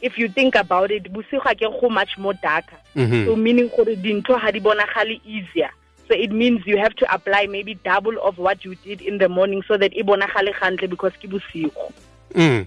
if 0.02 0.18
you 0.18 0.28
think 0.28 0.54
about 0.56 0.90
it 0.90 1.08
bosigo 1.08 1.40
ga 1.44 1.54
ke 1.54 1.66
go 1.80 1.88
much 1.88 2.18
more 2.18 2.34
darker 2.42 2.78
Mhm. 2.96 3.26
so 3.26 3.36
meaning 3.36 3.68
gore 3.76 3.96
dintho 3.96 4.38
ga 4.40 4.52
di 4.52 4.60
bonagale 4.60 5.20
easier 5.24 5.70
so 6.08 6.14
it 6.14 6.30
means 6.30 6.60
you 6.66 6.76
have 6.78 6.94
to 6.94 7.06
apply 7.14 7.46
maybe 7.46 7.74
double 7.84 8.18
of 8.22 8.38
what 8.38 8.64
you 8.64 8.74
did 8.84 9.00
in 9.02 9.18
the 9.18 9.28
morning 9.28 9.62
so 9.68 9.76
that 9.78 9.92
e 9.96 10.02
bonagale 10.02 10.52
gantle 10.60 10.88
because 10.88 11.14
ke 11.22 11.26
bosigo 11.28 11.92
Mm. 12.34 12.66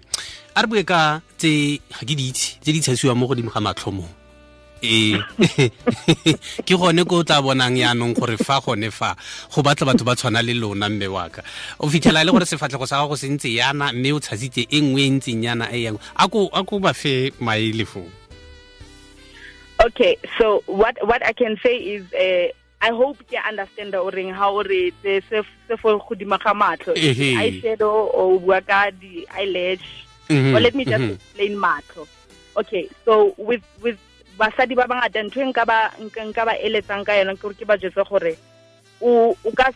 a 0.55 0.61
re 0.61 0.67
bue 0.67 0.83
ka 0.83 1.21
tse 1.37 1.77
ga 1.93 2.01
ke 2.07 2.15
di 2.17 2.29
itse 2.33 2.57
tse 2.63 2.71
di 2.73 2.79
tshasiwang 2.81 3.15
mo 3.19 3.27
godimo 3.27 3.51
ga 3.53 3.59
matlhomo 3.61 4.07
ee 4.83 5.17
ke 6.65 6.73
gone 6.77 7.03
ko 7.05 7.21
o 7.21 7.23
tla 7.23 7.41
bonang 7.41 7.77
yaanong 7.77 8.13
gore 8.15 8.37
fa 8.37 8.59
gone 8.61 8.91
fa 8.91 9.15
go 9.53 9.61
batla 9.61 9.87
batho 9.91 10.03
ba 10.05 10.15
tshwana 10.15 10.41
le 10.41 10.53
lona 10.53 10.89
mme 10.89 11.07
waka 11.07 11.43
o 11.79 11.89
fitlhela 11.89 12.21
e 12.21 12.25
le 12.25 12.31
gore 12.31 12.45
sefatlhego 12.45 12.87
sa 12.87 13.01
gago 13.03 13.15
se 13.17 13.29
ntse 13.29 13.53
yana 13.53 13.93
mme 13.93 14.13
o 14.13 14.19
tshasitse 14.19 14.67
e 14.69 14.81
nngwe 14.81 15.01
e 15.05 15.09
ntseng 15.09 15.43
yana 15.43 15.71
e 15.71 15.83
yang. 15.83 15.99
A 16.15 16.27
ko 16.29 16.79
ba 16.79 16.93
fe 16.93 17.31
maele 17.39 17.85
foo 17.85 18.07
okay 19.85 20.17
so 20.37 20.63
what 20.67 20.95
what 21.07 21.23
i 21.23 21.31
can 21.31 21.55
say 21.63 21.77
is 21.77 22.03
uh, 22.13 22.47
i 22.81 22.91
hope 22.91 23.15
ke 23.31 23.39
understand 23.47 23.95
o 23.95 24.11
reng 24.11 24.33
ha 24.33 24.51
o 24.51 24.63
re 24.63 24.91
se 25.01 25.21
fo 25.77 25.99
godima 26.03 26.37
ga 26.39 26.53
Ehe. 26.95 27.35
eyeshadow 27.39 28.11
o 28.13 28.39
bua 28.39 28.61
ka 28.61 28.91
di 28.91 29.23
eyelash 29.31 30.09
Mhm, 30.29 30.61
let 30.61 30.75
me 30.75 30.85
just 30.85 31.01
mhm. 31.01 31.13
explain 31.13 31.57
matlo. 31.57 32.07
Okay 32.55 32.89
so 33.05 33.33
with 33.37 33.63
with 33.81 33.97
basadi 34.39 34.75
ba 34.75 34.87
bangata 34.87 35.19
ntho 35.23 35.43
nka 35.43 35.65
ba 35.67 35.91
nka 35.99 36.21
nka 36.31 36.45
ba 36.47 36.53
eletsang 36.55 37.03
ka 37.03 37.19
yona 37.19 37.35
ke 37.35 37.41
gore 37.43 37.55
ke 37.59 37.65
ba 37.67 37.75
jetse 37.77 37.99
gore 38.07 38.33
o 39.03 39.35
o 39.35 39.51
ka 39.51 39.67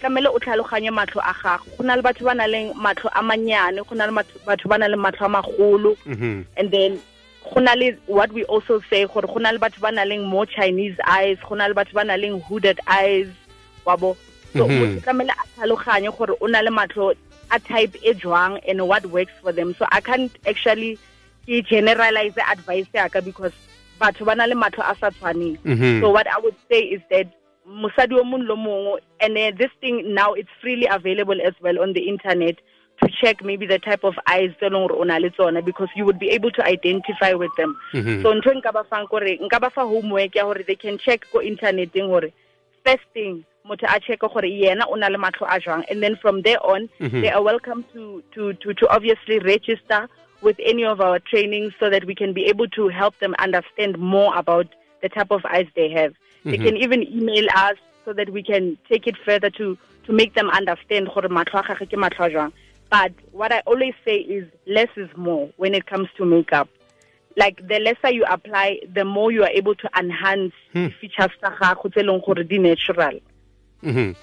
tlamele 0.00 0.28
o 0.28 0.38
tlhaloganye 0.38 0.90
matlho 0.90 1.20
a 1.24 1.32
gago. 1.32 1.64
Go 1.76 1.84
na 1.84 1.96
le 1.96 2.02
batho 2.02 2.24
ba 2.24 2.34
na 2.34 2.44
matlho 2.74 3.08
a 3.14 3.22
mannyane 3.22 3.80
go 3.88 3.94
na 3.94 4.06
le 4.06 4.12
batho 4.12 4.68
ba 4.68 4.78
na 4.78 4.86
le 4.86 4.96
matlho 4.96 5.24
a 5.24 5.28
magolo. 5.28 5.96
Mhm. 6.04 6.44
and 6.56 6.70
then 6.70 7.00
go 7.44 7.60
na 7.60 7.72
le 7.74 7.96
what 8.06 8.32
we 8.32 8.44
also 8.44 8.80
say 8.90 9.06
gore 9.06 9.26
go 9.26 9.38
na 9.38 9.50
le 9.50 9.58
batho 9.58 9.80
ba 9.80 9.90
na 9.92 10.04
leng 10.04 10.24
more 10.24 10.46
chinese 10.46 10.96
eyes 11.06 11.38
go 11.48 11.54
na 11.54 11.66
le 11.66 11.74
batho 11.74 11.94
ba 11.94 12.04
na 12.04 12.14
leng 12.16 12.42
hooded 12.42 12.78
eyes 12.86 13.28
wa 13.84 13.96
bo 13.96 14.16
so 14.52 14.68
motho 14.68 15.00
tlamele 15.00 15.32
a 15.32 15.44
tlhaloganye 15.56 16.12
gore 16.16 16.36
o 16.40 16.46
na 16.46 16.60
le 16.60 16.70
matlho 16.70 17.14
a 17.50 17.58
type 17.60 17.96
e 18.02 18.12
jwang 18.14 18.60
and 18.68 18.86
what 18.86 19.06
works 19.06 19.32
for 19.40 19.52
them. 19.52 19.74
So 19.78 19.86
i 19.90 20.00
can't 20.00 20.32
actually 20.46 20.98
ke 21.46 21.64
generalize 21.64 22.36
advice 22.36 22.86
yaka 22.92 23.22
because 23.22 23.52
batho 24.00 24.24
ba 24.24 24.34
na 24.34 24.46
le 24.46 24.54
matlho 24.54 24.82
a 24.82 24.94
sa 25.00 25.10
tshwaneng 25.10 25.58
Mhm. 25.64 26.00
so 26.00 26.10
what 26.10 26.26
i 26.26 26.38
would 26.42 26.56
say 26.70 26.80
is 26.80 27.00
that 27.10 27.26
mosadi 27.66 28.18
o 28.18 28.24
mongwe 28.24 28.46
le 28.48 28.56
mongwe 28.56 29.00
and 29.20 29.38
uh, 29.38 29.50
this 29.56 29.70
thing 29.80 30.02
now 30.14 30.32
it's 30.34 30.50
freely 30.60 30.86
available 30.90 31.40
as 31.40 31.54
well 31.62 31.78
on 31.80 31.92
the 31.92 32.00
internet 32.08 32.56
to 33.02 33.08
check 33.20 33.42
maybe 33.42 33.66
the 33.66 33.78
type 33.78 34.04
of 34.04 34.14
eyes 34.26 34.50
tse 34.60 34.68
leng 34.68 34.86
gore 34.88 35.00
o 35.00 35.04
na 35.04 35.16
le 35.18 35.30
tsona 35.30 35.64
because 35.64 35.88
you 35.96 36.04
would 36.04 36.18
be 36.18 36.30
able 36.30 36.50
to 36.50 36.62
identify 36.66 37.32
with 37.32 37.50
them 37.56 37.74
Mhm. 37.94 38.22
so 38.22 38.34
ntho 38.34 38.52
nka 38.54 38.72
ba 38.72 38.84
fang 38.84 39.06
kore 39.06 39.38
nka 39.40 39.60
ba 39.60 39.70
fa 39.70 39.82
homework 39.82 40.34
ya 40.36 40.44
gore 40.44 40.62
they 40.62 40.76
can 40.76 40.98
check 40.98 41.24
ko 41.32 41.40
interneteng 41.40 42.08
gore 42.08 42.30
first 42.84 43.06
thing 43.14 43.42
motho 43.64 43.86
a 43.88 43.98
check 44.00 44.20
gore 44.20 44.44
yena 44.46 44.84
o 44.90 44.94
na 44.94 45.08
le 45.08 45.16
matlho 45.18 45.46
a 45.48 45.58
jwang 45.58 45.82
and 45.90 46.02
then 46.02 46.16
from 46.16 46.42
there 46.42 46.60
on 46.62 46.88
Mhm. 47.00 47.22
they 47.22 47.30
are 47.30 47.42
welcome 47.42 47.82
to 47.94 48.22
to 48.34 48.52
to 48.60 48.74
to 48.74 48.86
obviously 48.92 49.38
register 49.40 50.06
with 50.44 50.56
any 50.64 50.84
of 50.84 51.00
our 51.00 51.18
trainings 51.18 51.72
so 51.80 51.90
that 51.90 52.04
we 52.04 52.14
can 52.14 52.32
be 52.32 52.44
able 52.46 52.68
to 52.68 52.88
help 52.88 53.18
them 53.18 53.34
understand 53.38 53.98
more 53.98 54.36
about 54.36 54.66
the 55.02 55.08
type 55.08 55.30
of 55.30 55.44
eyes 55.46 55.66
they 55.74 55.88
have 55.90 56.12
they 56.44 56.58
Mhm. 56.58 56.64
can 56.66 56.76
even 56.76 57.02
email 57.18 57.46
us 57.56 57.76
so 58.04 58.12
that 58.12 58.28
we 58.36 58.42
can 58.42 58.76
take 58.88 59.06
it 59.06 59.16
further 59.26 59.50
to 59.50 59.76
to 60.06 60.12
make 60.12 60.34
them 60.34 60.48
understand 60.50 61.08
gore 61.14 61.28
matlho 61.36 61.58
a 61.60 61.62
gagwe 61.68 61.86
ke 61.92 61.96
matlho 62.04 62.26
a 62.26 62.30
jwang 62.34 62.52
but 62.94 63.12
what 63.40 63.50
i 63.58 63.60
always 63.72 63.94
say 64.04 64.16
is 64.38 64.44
less 64.66 64.92
is 65.04 65.08
more 65.16 65.44
when 65.56 65.74
it 65.74 65.86
comes 65.92 66.08
to 66.18 66.24
makeup 66.34 66.68
like 67.42 67.56
the 67.70 67.78
lesser 67.86 68.10
you 68.16 68.24
apply 68.36 68.68
the 68.98 69.04
more 69.04 69.32
you 69.36 69.42
are 69.42 69.54
able 69.60 69.74
to 69.84 69.88
enhance 70.02 70.52
Hmm. 70.74 70.84
the 70.88 70.90
features 71.00 71.32
tsa 71.40 71.50
gago 71.60 71.88
tse 71.94 72.02
leng 72.10 72.20
gore 72.26 72.44
di 72.44 72.58
natural 72.58 73.16
Mhm. 73.82 74.14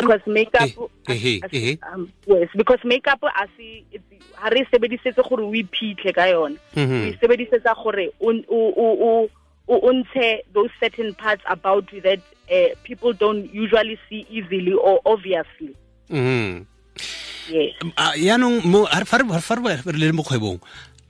Because 0.00 0.24
makeup 0.26 0.68
Eh, 1.08 1.40
eh, 1.40 1.40
eh, 1.52 1.76
um, 1.92 2.08
yes 2.26 2.48
because 2.56 2.80
makeup 2.84 3.22
a 3.24 3.46
se 3.56 3.84
ha 4.36 4.48
re 4.50 4.64
sebedisetse 4.70 5.22
gore 5.28 5.42
o 5.44 5.52
iphitlhe 5.54 6.12
ka 6.14 6.26
yona 6.28 6.56
o 6.76 6.80
e 7.08 7.16
sebedisetsa 7.20 7.74
gore 7.82 8.10
o 8.20 9.28
o- 9.68 9.92
ntshe 9.92 10.44
those 10.54 10.70
certain 10.80 11.12
parts 11.14 11.42
about 11.46 11.84
you 11.92 12.00
that 12.00 12.20
uh, 12.50 12.72
people 12.84 13.12
don't 13.12 13.52
usually 13.52 13.98
see 14.08 14.24
easily 14.30 14.72
or 14.72 15.00
obviously. 15.04 15.76
Mm. 16.08 16.64
yes. 17.52 17.76
Ah, 17.96 18.12
yaanong 18.16 18.64
fa 19.04 19.18
re 19.20 19.24
le 19.92 20.12
mo 20.12 20.22
kgwebong 20.24 20.60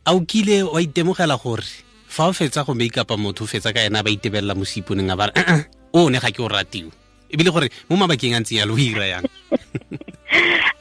a 0.07 0.15
o 0.15 0.21
kile 0.27 0.63
wa 0.67 0.81
itemogela 0.83 1.39
gore 1.39 1.63
fa 2.09 2.27
o 2.29 2.33
fetsa 2.33 2.65
go 2.67 2.75
make 2.75 2.97
upa 2.99 3.17
motho 3.17 3.45
o 3.45 3.47
fetsa 3.47 3.73
ka 3.75 3.81
ena 3.85 4.03
ba 4.03 4.11
itebelela 4.11 4.55
mo 4.59 4.65
seiponeng 4.65 5.11
a 5.13 5.17
ba 5.17 5.27
re 5.31 5.33
"Eh, 5.37 5.47
eh, 5.55 5.63
o 5.95 6.09
ne 6.11 6.19
ga 6.19 6.31
ke 6.35 6.41
o 6.43 6.49
ratio 6.49 6.91
ebile 7.31 7.51
gore 7.51 7.69
mo 7.89 7.97
mabakeng 7.97 8.37
a 8.37 8.41
ntse 8.41 8.57
yalo 8.59 8.75
o 8.75 8.79
ira 8.79 9.07
yang? 9.07 9.25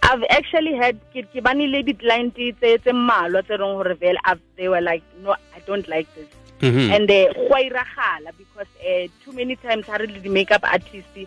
I've 0.08 0.24
actually 0.30 0.75
had 0.75 1.00
ke 1.12 1.44
bane 1.44 1.68
le 1.68 1.84
di-client 1.84 2.36
tse 2.36 2.80
tse 2.80 2.92
mmalwa 2.92 3.44
tse 3.44 3.58
reng 3.60 3.75
gore 3.80 3.96
vele 3.96 4.20
they 4.56 4.68
were 4.68 4.82
like 4.82 5.04
no 5.24 5.32
I 5.56 5.60
don't 5.66 5.88
like 5.88 6.08
this. 6.16 6.27
Mhm. 6.62 6.89
and 6.89 7.12
uh, 7.12 7.34
go 7.34 7.54
a 7.56 7.70
iragala 7.70 8.32
because 8.36 8.72
uh, 8.82 9.08
too 9.24 9.32
many 9.32 9.56
times 9.58 9.86
ha 9.86 9.98
re 9.98 10.08
le 10.08 10.20
di-makeup 10.20 10.63
artist 10.63 11.18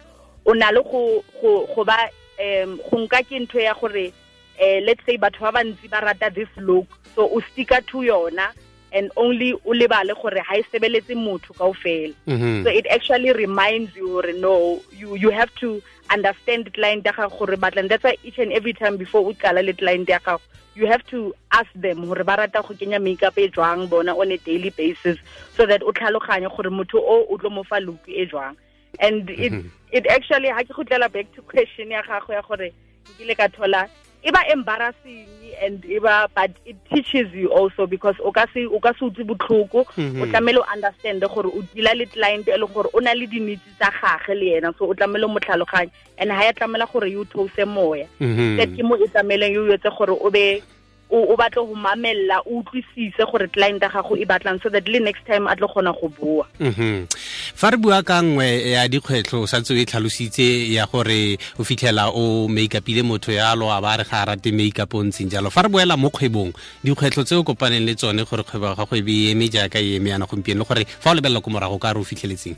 o 0.45 0.53
na 0.53 0.71
le 0.71 0.83
go 0.83 1.23
go 1.41 1.67
go 1.75 1.85
ba 1.85 2.11
um 2.41 2.81
go 2.91 2.99
nka 3.07 3.23
ke 3.29 3.39
ntho 3.39 3.63
ya 3.63 3.75
gore 3.75 4.11
um 4.59 4.81
let's 4.85 5.05
say 5.07 5.17
batho 5.17 5.47
ba 5.47 5.53
bantsi 5.53 5.87
ba 5.89 6.01
rata 6.03 6.31
this 6.35 6.51
look 6.57 6.87
so 7.15 7.31
o 7.31 7.41
sticka 7.41 7.79
to 7.87 8.03
yona 8.03 8.51
and 8.93 9.11
only 9.17 9.53
o 9.53 9.73
lebale 9.73 10.15
gore 10.21 10.41
ha 10.49 10.57
e 10.57 10.65
sebeletse 10.73 11.15
motho 11.15 11.55
kaofela. 11.55 12.15
Mhm. 12.27 12.65
so 12.65 12.71
it 12.71 12.87
actually 12.91 13.33
reminds 13.33 13.95
you 13.97 14.09
gore 14.09 14.33
no 14.33 14.81
you 14.93 15.17
you 15.17 15.31
have 15.31 15.53
to 15.55 15.83
understand 16.11 16.73
client 16.75 17.05
ya 17.07 17.13
gago 17.13 17.39
gore 17.39 17.57
batlang 17.57 17.89
that's 17.89 18.05
why 18.05 18.17
each 18.25 18.39
and 18.39 18.53
every 18.53 18.73
time 18.73 18.97
before 18.97 19.21
o 19.21 19.35
qala 19.35 19.65
le 19.65 19.73
client 19.73 20.09
ya 20.09 20.19
gago 20.19 20.41
you 20.75 20.87
have 20.87 21.05
to 21.07 21.35
ask 21.53 21.71
them 21.75 22.07
gore 22.07 22.25
ba 22.25 22.37
rata 22.37 22.63
go 22.63 22.75
kenya 22.75 22.99
makeup 22.99 23.39
e 23.39 23.49
jwang 23.49 23.89
bona 23.89 24.15
on 24.17 24.33
a 24.33 24.39
daily 24.39 24.71
basis 24.71 25.19
so 25.57 25.67
that 25.67 25.83
o 25.83 25.93
tlhaloganye 25.93 26.49
gore 26.57 26.71
motho 26.71 26.99
o 26.99 27.27
o 27.31 27.39
tlo 27.39 27.51
mo 27.51 27.63
fa 27.63 27.79
look 27.81 28.01
e 28.09 28.27
jwang. 28.27 28.57
And 28.99 29.31
it 29.31 29.53
it 29.93 30.07
actually 30.07 30.49
ha 30.49 30.63
ke 30.63 30.75
gotlela 30.75 31.13
back 31.13 31.33
to 31.35 31.43
question 31.43 31.91
ya 31.91 32.03
gago 32.03 32.33
ya 32.33 32.43
gore 32.43 32.73
nkile 33.07 33.37
ka 33.37 33.49
thola 33.49 33.89
e 34.23 34.31
ba 34.31 34.41
embarrassing 34.53 35.27
and 35.63 35.85
e 35.85 35.99
ba 35.99 36.29
but 36.35 36.51
it 36.65 36.77
teaches 36.93 37.33
you 37.35 37.49
also 37.49 37.87
because 37.87 38.15
o 38.25 38.31
ka 38.33 38.47
se 38.53 38.67
o 38.67 38.79
ka 38.81 38.93
se 38.99 39.05
utlwe 39.05 39.25
botlhoko 39.25 39.81
o 40.23 40.27
tlamele 40.27 40.59
o 40.61 40.65
understand 40.73 41.21
gore 41.35 41.49
o 41.49 41.63
dila 41.75 41.95
le 41.97 42.07
client 42.07 42.49
e 42.49 42.57
leng 42.57 42.73
gore 42.73 42.89
o 42.93 43.01
na 43.01 43.13
le 43.15 43.27
dinitsi 43.27 43.71
tsa 43.79 43.91
gage 44.01 44.35
le 44.37 44.47
yena 44.57 44.73
so 44.79 44.85
o 44.89 44.95
tlamele 44.95 45.27
mo 45.29 45.39
tlhaloganye 45.41 45.91
and 46.19 46.31
ha 46.33 46.45
ya 46.45 46.53
tlamela 46.53 46.87
gore 46.93 47.11
yo 47.11 47.25
theose 47.25 47.65
moya 47.67 48.07
Mhm. 48.21 48.57
that 48.59 48.69
ke 48.77 48.83
mo 48.85 48.97
e 48.97 49.09
tlameleng 49.09 49.55
yo 49.55 49.73
etse 49.73 49.89
gore 49.99 50.13
o 50.21 50.31
be 50.31 50.63
o 51.11 51.33
o 51.33 51.37
batle 51.37 51.67
go 51.67 51.75
mamella 51.75 52.41
o 52.47 52.63
utlwisise 52.63 53.25
gore 53.31 53.49
client 53.49 53.83
ya 53.83 53.89
gago 53.89 54.17
e 54.17 54.25
batlang 54.25 54.63
so 54.63 54.69
that 54.71 54.87
le 54.89 55.01
next 55.01 55.25
time 55.27 55.47
a 55.47 55.57
tle 55.57 55.67
kgona 55.69 55.93
go 55.93 56.09
bua. 56.09 56.47
Mhm. 56.61 57.07
fa 57.55 57.71
re 57.71 57.77
bua 57.77 58.03
ka 58.03 58.23
nngwe 58.23 58.71
ya 58.71 58.89
dikgwetlho 58.89 59.47
sa 59.47 59.59
santse 59.59 59.75
o 59.75 59.77
e 59.77 59.85
tlhalositse 59.85 60.73
ya 60.73 60.87
gore 60.87 61.39
o 61.59 61.65
fitlhela 61.65 62.11
o 62.15 62.49
make-upile 62.49 63.03
motho 63.03 63.33
yalo 63.33 63.71
a 63.71 63.81
ba 63.81 63.97
re 63.97 64.05
ga 64.05 64.23
a 64.23 64.25
rate 64.27 64.53
make-up 64.53 64.95
o 64.95 65.03
ntseng 65.03 65.31
jalo. 65.31 65.51
Fa 65.51 65.63
re 65.63 65.69
boela 65.69 65.97
mo 65.97 66.11
kgwebong 66.11 66.53
dikgwetlho 66.85 67.25
tse 67.25 67.35
o 67.35 67.43
kopaneng 67.43 67.87
le 67.87 67.95
tsone 67.95 68.25
gore 68.25 68.43
kgwebo 68.43 68.67
ya 68.67 68.75
gago 68.75 68.97
e 68.97 69.03
be 69.03 69.13
e 69.13 69.31
eme 69.33 69.49
jaaka 69.51 69.79
e 69.79 69.97
eme 69.97 70.11
yana 70.11 70.27
gompieno 70.27 70.61
le 70.61 70.65
gore 70.65 70.85
fa 70.87 71.11
o 71.11 71.15
lebelela 71.15 71.41
ko 71.41 71.51
morago 71.51 71.79
ka 71.79 71.93
re 71.93 72.01
o 72.01 72.05
fitlheletseng? 72.05 72.57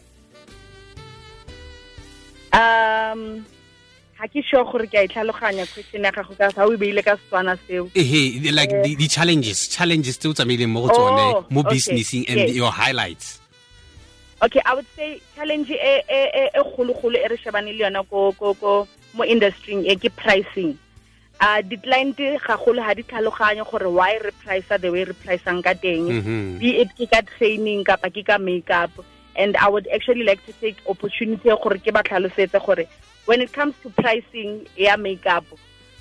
Um 2.53 3.45
ha 4.23 4.29
ke 4.31 4.39
sure 4.47 4.63
gore 4.71 4.87
ke 4.87 4.95
a 4.95 5.03
itlhaloganya 5.09 5.67
question 5.75 6.07
ya 6.07 6.13
gago 6.15 6.35
ka 6.39 6.47
sa 6.55 6.63
o 6.63 6.71
e 6.71 6.79
beile 6.79 7.03
ka 7.03 7.19
setswana 7.19 7.59
seo. 7.67 7.91
Ehe 7.99 8.39
like 8.55 8.71
di- 8.87 8.95
di-challenges 8.95 9.67
challenges 9.69 10.15
tse 10.19 10.31
o 10.31 10.33
tsamaileng 10.33 10.71
mo 10.71 10.87
go 10.87 10.95
tsone 10.95 11.25
Oh, 11.35 11.45
mo 11.51 11.63
businessing 11.67 12.23
and 12.31 12.47
yes. 12.47 12.55
your 12.55 12.71
highlights. 12.71 13.41
Okay 14.43 14.63
i 14.67 14.75
would 14.75 14.87
say 14.95 15.19
challenge 15.35 15.71
e 15.71 15.79
e 16.07 16.21
e 16.31 16.43
e 16.55 16.63
kgologolo 16.71 17.19
e 17.19 17.27
re 17.31 17.37
shebane 17.43 17.75
le 17.75 17.83
yona 17.83 18.03
ko 18.07 18.31
ko 18.39 18.55
ko 18.55 18.87
mo 19.15 19.25
industry 19.27 19.75
e 19.91 19.95
ke 19.99 20.11
pricing. 20.15 20.79
Uh 21.43 21.59
di-client 21.67 22.15
gagolo 22.47 22.79
ha 22.83 22.95
di 22.95 23.03
tlhaloganye 23.03 23.67
gore 23.67 23.91
why 23.91 24.15
re 24.23 24.31
price 24.43 24.71
the 24.79 24.91
way 24.91 25.03
re 25.03 25.15
priceang 25.19 25.63
ka 25.67 25.75
teng. 25.75 26.07
Mhm. 26.07 26.59
be 26.63 26.79
it 26.83 26.91
ke 26.95 27.11
ka 27.11 27.23
training 27.39 27.83
kapa 27.83 28.07
ke 28.11 28.23
ka 28.27 28.39
makeup 28.39 28.91
and 29.37 29.57
i 29.57 29.69
would 29.69 29.89
actually 29.95 30.23
like 30.25 30.45
to 30.47 30.53
take 30.61 30.77
opportunity 30.89 31.49
gore 31.49 31.79
ke 31.79 31.93
ba 31.93 32.03
tlhalosetse 32.03 32.59
gore 32.67 32.85
when 33.27 33.41
it 33.41 33.53
comes 33.53 33.75
to 33.83 33.91
pricing 33.91 34.67
ya 34.77 34.97
makeup 34.97 35.45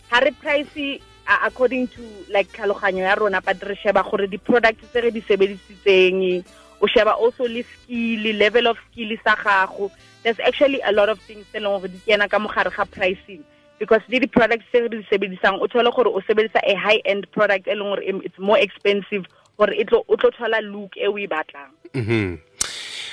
ha 0.09 0.19
re 0.19 0.31
price 0.31 0.99
according 1.43 1.87
to 1.87 2.01
like 2.29 2.51
tlhaloganyo 2.51 3.03
ya 3.03 3.15
rona 3.15 3.41
but 3.41 3.61
re 3.63 3.75
sheba 3.75 4.03
gore 4.03 4.27
di-products 4.27 4.83
tse 4.91 5.01
re 5.01 5.11
di 5.11 5.21
sebedisitseng 5.21 6.43
o 6.81 6.87
sheba 6.87 7.13
also 7.15 7.47
le 7.47 7.63
skill 7.63 8.35
level 8.35 8.67
of 8.67 8.77
skill 8.91 9.15
sa 9.23 9.35
gago 9.35 9.91
there's 10.23 10.39
actually 10.43 10.81
a 10.85 10.91
lot 10.91 11.09
of 11.09 11.19
things 11.23 11.45
tse 11.51 11.59
leng 11.59 11.79
gore 11.79 11.87
di 11.87 11.99
kena 12.05 12.27
ka 12.29 12.39
mogare 12.39 12.71
ga 12.75 12.85
pricing 12.85 13.43
because 13.79 14.01
le 14.09 14.19
di-products 14.19 14.65
tse 14.71 14.81
re 14.81 14.89
di 14.89 15.05
sebedisang 15.07 15.61
o 15.61 15.67
thole 15.67 15.91
gore 15.95 16.11
o 16.11 16.19
sebedisa 16.27 16.59
a 16.67 16.75
high 16.75 16.99
end 17.05 17.23
product 17.31 17.67
e 17.67 17.75
leng 17.75 17.95
gore 17.95 18.03
it's 18.03 18.39
more 18.39 18.59
expensive 18.59 19.23
gore 19.57 19.71
o 19.71 20.15
tlo 20.19 20.29
thola 20.35 20.59
look 20.59 20.97
e 20.97 21.07
o 21.07 21.15
e 21.17 21.27
batlang 21.27 21.71
Mhm. 21.93 22.39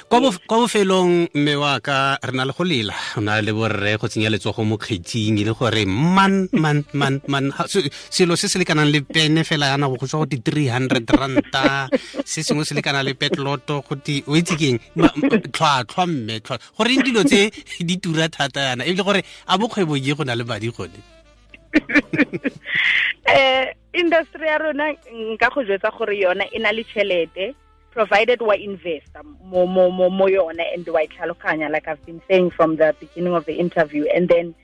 Kwa 0.09 0.21
bofelong 0.49 1.29
mme 1.35 1.55
wa 1.61 1.81
ka 1.85 2.17
re 2.25 2.33
na 2.33 2.45
le 2.49 2.53
go 2.57 2.65
lela. 2.65 2.95
O 3.17 3.21
na 3.21 3.41
le 3.45 3.53
borre 3.53 3.99
go 4.01 4.09
tsenya 4.09 4.31
letsogo 4.33 4.65
mo 4.65 4.79
kgetsing 4.81 5.37
e 5.37 5.45
le 5.45 5.53
gore 5.53 5.85
man 5.85 6.49
man 6.53 6.85
man 6.95 7.21
man. 7.29 7.53
Se- 7.69 7.91
selo 8.09 8.35
se 8.37 8.49
se 8.49 8.59
lekanang 8.59 8.89
le 8.89 9.03
pene 9.05 9.45
fela 9.45 9.69
yana 9.69 9.89
go 9.89 10.01
tswa 10.01 10.25
go 10.25 10.27
di 10.27 10.41
300 10.41 11.05
ranta. 11.13 11.89
Se 12.25 12.41
sengwe 12.41 12.65
se 12.65 12.75
lekana 12.75 13.05
le 13.05 13.13
petloto 13.13 13.85
go 13.85 13.95
di 14.01 14.25
o 14.27 14.33
itse 14.33 14.57
keng 14.57 14.81
tlhwatlhwa 15.53 16.07
mme 16.09 16.41
tlhwa 16.41 16.57
goreng 16.79 17.05
dilo 17.05 17.23
tse 17.25 17.53
di 17.85 18.01
tura 18.01 18.29
thata 18.33 18.61
yana? 18.61 18.89
Ebile 18.89 19.05
gore 19.05 19.21
a 19.47 19.59
bokgwebo 19.59 19.93
ye 19.97 20.15
go 20.17 20.25
na 20.25 20.35
le 20.35 20.45
madi 20.45 20.73
gone? 20.73 21.05
Um 23.29 23.77
industry 24.01 24.49
ya 24.49 24.57
rona 24.57 24.89
nka 25.37 25.53
go 25.53 25.61
jwetsa 25.65 25.93
gore 25.93 26.17
yona 26.17 26.49
e 26.49 26.59
na 26.59 26.73
le 26.73 26.85
tšhelete 26.85 27.53
provided 27.99 28.39
wa 28.39 28.55
investa 28.55 29.27
mo 29.43 29.67
mo 29.67 29.91
mo 29.91 30.07
mo 30.07 30.31
yona 30.31 30.63
and 30.71 30.87
wa 30.87 31.03
itlhaloganya 31.03 31.67
like 31.67 31.91
I've 31.91 31.99
been 32.07 32.23
saying 32.31 32.55
from 32.55 32.79
the 32.79 32.95
beginning 33.03 33.35
of 33.35 33.43
the 33.51 33.59
interview. 33.59 34.07
And 34.15 34.31
then 34.31 34.55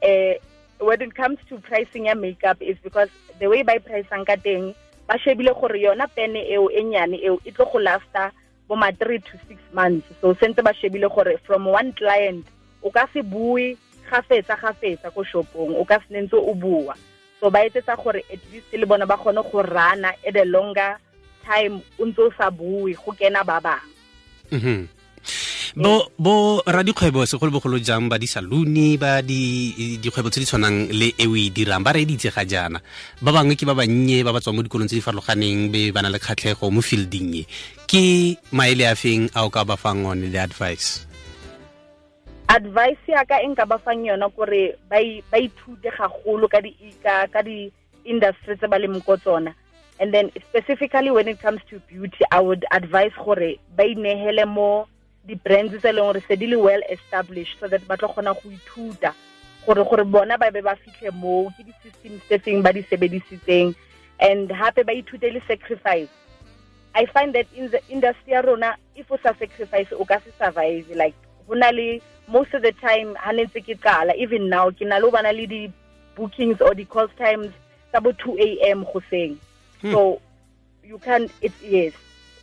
eh 0.00 0.40
when 0.80 1.02
it 1.04 1.12
comes 1.12 1.36
to 1.52 1.60
pricing 1.60 2.08
ya 2.08 2.16
makeup 2.16 2.56
is 2.64 2.80
because 2.80 3.12
the 3.40 3.46
way 3.52 3.60
by 3.60 3.76
pricing 3.76 4.24
ka 4.24 4.40
teng 4.40 4.72
ba 5.04 5.20
shebile 5.20 5.52
gore 5.52 5.76
yona 5.76 6.08
pene 6.08 6.48
eo 6.48 6.72
e 6.72 6.80
nyane 6.80 7.20
eo 7.20 7.36
e 7.44 7.52
tlo 7.52 7.68
go 7.68 7.76
lasta 7.76 8.32
bo 8.64 8.72
ma 8.72 8.88
3 8.88 9.20
to 9.20 9.36
6 9.52 9.60
months. 9.76 10.08
So 10.24 10.32
sentse 10.40 10.64
ba 10.64 10.72
shebile 10.72 11.12
gore 11.12 11.36
from 11.44 11.68
one 11.68 11.92
client 11.92 12.48
o 12.80 12.88
ka 12.88 13.04
se 13.12 13.20
bue 13.20 13.76
ga 14.08 14.24
fetsa 14.24 14.56
ga 14.56 14.72
fetsa 14.72 15.12
ko 15.12 15.20
shopong 15.28 15.76
o 15.76 15.84
ka 15.84 16.00
se 16.00 16.08
nentse 16.16 16.40
o 16.40 16.56
bua. 16.56 16.96
So 17.36 17.52
ba 17.52 17.68
etsetsa 17.68 18.00
gore 18.00 18.24
at 18.32 18.40
least 18.48 18.72
le 18.72 18.88
bona 18.88 19.04
ba 19.04 19.20
kgone 19.20 19.44
go 19.44 19.60
rana 19.60 20.16
at 20.24 20.40
a 20.40 20.48
longer 20.48 20.96
time 21.48 21.80
o 21.96 22.04
ntse 22.04 22.20
o 22.20 22.28
sa 22.36 22.52
bue 22.52 22.92
go 22.92 23.10
kena 23.16 23.40
ba 23.40 23.56
bangwe 23.64 24.86
bo 25.78 25.84
bo 25.84 25.94
bo 26.18 26.34
radikgwebo 26.64 27.28
segolobogolo 27.28 27.78
jang 27.78 28.08
ba 28.08 28.18
di-saluni 28.18 28.96
ba 28.96 29.20
di 29.22 29.98
dikgwebo 30.00 30.32
tse 30.32 30.40
di 30.42 30.48
tshwanang 30.48 30.88
le 30.90 31.12
e 31.14 31.26
o 31.28 31.36
e 31.36 31.52
dirang 31.52 31.84
ba 31.84 31.92
re 31.92 32.02
reeditse 32.02 32.32
ga 32.32 32.42
jaana? 32.42 32.80
Ba 33.20 33.30
bangwe 33.30 33.54
ke 33.54 33.68
ba 33.68 33.76
bannye 33.76 34.24
ba 34.24 34.32
ba 34.32 34.40
tswang 34.40 34.58
mo 34.58 34.62
dikolong 34.64 34.88
tse 34.88 34.98
di 34.98 35.04
farologaneng 35.04 35.68
be 35.70 35.92
ba 35.92 36.02
na 36.02 36.10
le 36.10 36.18
kgatlhego 36.18 36.72
mo 36.72 36.80
fielding 36.80 37.30
e 37.40 37.42
ke 37.86 38.34
maele 38.56 38.88
a 38.88 38.96
feng 38.96 39.28
a 39.36 39.44
o 39.44 39.52
ka 39.52 39.62
ba 39.62 39.76
fang 39.76 40.02
one 40.08 40.24
le 40.32 40.38
advice? 40.40 41.04
Advice 42.48 43.04
ya 43.06 43.22
ka 43.28 43.38
e 43.44 43.46
nka 43.52 43.68
ba 43.68 43.76
fang 43.76 44.08
yona 44.08 44.32
kore 44.32 44.74
ba 44.88 44.98
ba 45.28 45.36
ithute 45.36 45.92
gagolo 45.92 46.48
ka 46.48 46.64
di 46.64 46.72
ka 47.04 47.28
ka 47.28 47.44
di 47.44 47.68
industry 48.08 48.56
tse 48.56 48.66
ba 48.66 48.80
leng 48.80 48.98
ko 49.04 49.20
tsona 49.20 49.52
and 50.00 50.14
then 50.14 50.30
specifically 50.48 51.10
when 51.10 51.28
it 51.28 51.40
comes 51.40 51.60
to 51.68 51.80
beauty 51.80 52.24
i 52.30 52.40
would 52.40 52.64
advise 52.70 53.12
gore 53.24 53.58
ba 53.76 53.84
inehele 53.84 54.46
mo 54.46 54.86
di-brands 55.26 55.74
tse 55.76 55.88
e 55.88 55.92
leng 55.92 56.12
gore 56.12 56.22
se 56.28 56.36
le 56.36 56.56
well 56.56 56.82
established 56.90 57.58
so 57.60 57.68
that 57.68 57.82
ba 57.88 57.96
tlo 57.96 58.08
kgona 58.08 58.34
go 58.34 58.50
ithuta 58.50 59.12
gore 59.68 59.84
gore 59.84 60.04
bona 60.04 60.38
ba 60.38 60.50
be 60.50 60.60
ba 60.64 60.74
fitlhe 60.76 61.12
moo 61.12 61.50
ke 61.56 61.64
di-system 61.68 62.20
tse 62.26 62.38
feng 62.44 62.62
ba 62.62 62.72
di 62.72 62.82
sebedisitseng. 62.88 63.74
And 64.20 64.50
hape 64.50 64.80
ba 64.86 64.96
ithute 64.96 65.28
le 65.32 65.40
sacrifice. 65.46 66.08
I 66.94 67.04
find 67.06 67.34
that 67.34 67.46
in 67.54 67.70
the 67.70 67.80
industry 67.88 68.32
ya 68.32 68.40
rona 68.40 68.76
if 68.96 69.12
o 69.12 69.18
sa 69.22 69.36
sacrifice 69.38 69.92
o 69.92 70.04
ka 70.04 70.18
se 70.24 70.32
survive. 70.38 70.88
Like 70.96 71.14
ho 71.46 71.54
na 71.54 71.68
le 71.68 72.00
most 72.28 72.54
of 72.54 72.62
the 72.62 72.72
time 72.80 73.14
ha 73.20 73.32
ne 73.32 73.44
ntse 73.44 73.60
ke 73.60 73.76
qala 73.76 74.16
even 74.16 74.48
now 74.48 74.70
ke 74.70 74.88
na 74.88 74.96
le 74.96 75.06
ho 75.06 75.10
bana 75.10 75.32
le 75.32 75.46
di 75.46 75.62
bookings 76.16 76.64
or 76.64 76.72
di 76.74 76.88
call 76.88 77.08
times 77.20 77.52
tsa 77.92 78.00
bo 78.00 78.10
2 78.24 78.72
am 78.72 78.84
goseng 78.88 79.36
so 79.82 80.20
you 80.84 80.98
can't 80.98 81.30
it's 81.40 81.62
yes. 81.62 81.92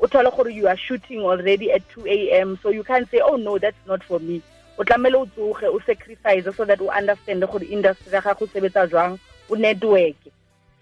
You 0.01 0.67
are 0.67 0.77
shooting 0.77 1.21
already 1.21 1.71
at 1.71 1.87
2 1.89 2.05
am 2.07 2.59
so 2.61 2.69
you 2.69 2.83
can't 2.83 3.09
say 3.09 3.21
oh 3.23 3.37
no 3.37 3.57
that's 3.57 3.77
not 3.87 4.03
for 4.03 4.19
me. 4.19 4.41
O 4.77 4.83
tlamele 4.83 5.15
o 5.15 5.25
tsoge 5.25 5.63
o 5.63 5.79
sacrifice 5.85 6.43
so 6.55 6.65
that 6.65 6.81
o 6.81 6.89
understand 6.89 7.41
gore 7.41 7.63
industry 7.63 8.13
ya 8.13 8.21
gago 8.21 8.47
sebetsa 8.47 8.87
jwang 8.89 9.17
o 9.49 9.55
network 9.55 10.15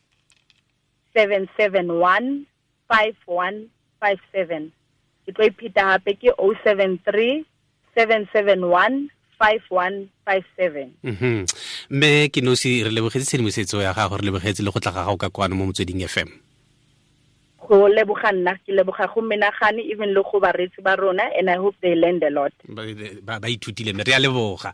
771 1.15 2.45
5157. 2.89 4.71
Ke 5.27 5.33
tlo 5.33 5.45
hape 5.89 6.13
ke 6.21 6.29
073 6.37 7.45
771 7.97 9.09
5157. 9.41 10.93
Mhm. 11.05 11.45
mme 11.91 12.29
ke 12.29 12.41
nosi 12.45 12.85
re 12.85 12.91
lebogetse 12.91 13.25
tshedimosetso 13.27 13.83
ya 13.83 13.93
gago 13.93 14.17
re 14.17 14.25
lebogetse 14.29 14.63
le 14.63 14.71
go 14.71 14.81
tla 14.81 14.93
ga 14.93 15.05
gago 15.05 15.17
ka 15.17 15.29
kwano 15.31 15.57
mo 15.57 15.67
motsweding 15.67 16.05
fm 16.09 16.29
Go 17.67 17.89
leboga 17.89 18.33
nna 18.33 18.55
ke 18.65 18.73
leboga 18.73 19.09
go 19.13 19.21
menagane 19.21 19.83
even 19.93 20.13
le 20.15 20.23
go 20.23 20.41
baretsi 20.41 20.81
ba 20.83 20.97
rona 20.97 21.29
and 21.37 21.51
I 21.51 21.57
hope 21.57 21.77
they 21.83 21.95
learned 21.95 22.23
a 22.25 22.31
lot. 22.31 22.53
ba 22.69 23.49
ithutile 23.49 23.93
mme 23.93 24.05
re 24.05 24.15
a 24.15 24.19
leboga 24.21 24.73